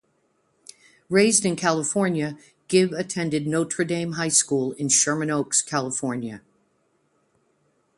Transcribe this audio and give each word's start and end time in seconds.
Raised 1.09 1.45
in 1.45 1.55
California, 1.55 2.35
Gibb 2.69 2.91
attended 2.91 3.45
Notre 3.45 3.85
Dame 3.85 4.13
High 4.13 4.29
School 4.29 4.71
in 4.71 4.89
Sherman 4.89 5.29
Oaks, 5.29 5.61
California. 5.61 6.41